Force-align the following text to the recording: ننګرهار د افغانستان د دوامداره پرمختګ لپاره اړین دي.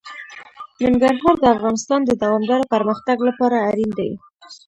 ننګرهار 0.83 1.35
د 1.41 1.45
افغانستان 1.55 1.99
د 2.05 2.11
دوامداره 2.23 2.69
پرمختګ 2.73 3.17
لپاره 3.27 3.57
اړین 3.69 3.91
دي. 3.99 4.11